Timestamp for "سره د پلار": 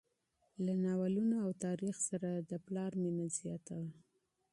2.09-2.91